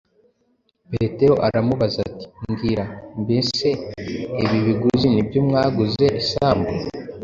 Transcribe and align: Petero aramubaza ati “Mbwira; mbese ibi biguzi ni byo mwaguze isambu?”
Petero 0.91 1.35
aramubaza 1.47 1.97
ati 2.07 2.25
“Mbwira; 2.49 2.85
mbese 3.21 3.67
ibi 4.43 4.57
biguzi 4.65 5.07
ni 5.11 5.21
byo 5.27 5.39
mwaguze 5.47 6.05
isambu?” 6.21 6.71